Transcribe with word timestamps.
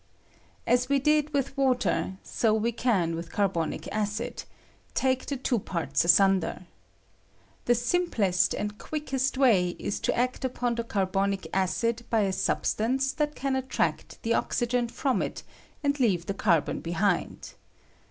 Aa 0.67 0.77
we 0.89 0.97
did 0.97 1.31
with 1.31 1.55
water, 1.55 2.13
so 2.23 2.55
we 2.55 2.71
can 2.71 3.13
with 3.13 3.31
carbonic 3.31 3.87
acid— 3.91 4.45
take 4.95 5.27
the 5.27 5.37
two 5.37 5.59
parts 5.59 6.03
asunder. 6.03 6.65
The 7.65 7.75
sim 7.75 8.09
plest 8.09 8.55
and 8.55 8.79
quickest 8.79 9.37
way 9.37 9.75
is 9.77 9.99
to 9.99 10.17
act 10.17 10.43
upon 10.43 10.73
the 10.73 10.83
car 10.83 11.05
bonic 11.05 11.45
acid 11.53 12.03
by 12.09 12.21
a 12.21 12.33
substance 12.33 13.13
that 13.13 13.35
can 13.35 13.55
attract 13.55 14.19
the 14.23 14.33
oxygen 14.33 14.87
from 14.87 15.21
it, 15.21 15.43
and 15.83 15.99
leave 15.99 16.25
the 16.25 16.33
carbon 16.33 16.79
behind. 16.79 17.53